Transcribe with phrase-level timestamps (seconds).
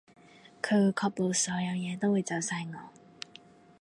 [0.63, 2.89] 佢會確保所有嘢都會就晒我